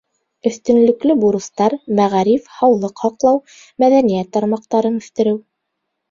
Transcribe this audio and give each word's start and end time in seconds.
—Өҫтөнлөклө 0.49 1.15
бурыстар— 1.23 1.75
мәғариф, 1.99 2.47
һаулыҡ 2.61 3.03
һаҡлау, 3.05 3.37
мәҙәниәт 3.83 4.31
тармаҡтарын 4.39 4.97
үҫтереү. 5.01 5.37